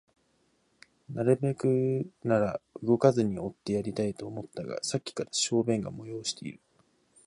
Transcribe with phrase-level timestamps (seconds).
[1.13, 6.59] なるべくなら動かずにおってやりたいと思ったが、さっきから小便が催している